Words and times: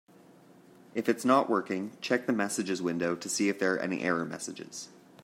If 0.95 1.07
it's 1.07 1.23
not 1.23 1.47
working, 1.47 1.95
check 2.01 2.25
the 2.25 2.33
messages 2.33 2.81
window 2.81 3.15
to 3.15 3.29
see 3.29 3.49
if 3.49 3.59
there 3.59 3.75
are 3.75 3.79
any 3.79 4.01
error 4.01 4.25
messages. 4.25 4.89